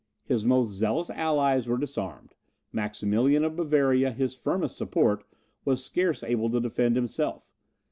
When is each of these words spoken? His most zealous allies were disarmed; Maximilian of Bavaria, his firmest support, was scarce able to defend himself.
His 0.25 0.47
most 0.47 0.69
zealous 0.71 1.11
allies 1.11 1.67
were 1.67 1.77
disarmed; 1.77 2.33
Maximilian 2.71 3.43
of 3.43 3.55
Bavaria, 3.55 4.09
his 4.11 4.33
firmest 4.35 4.75
support, 4.75 5.23
was 5.63 5.85
scarce 5.85 6.23
able 6.23 6.49
to 6.49 6.59
defend 6.59 6.95
himself. 6.95 7.51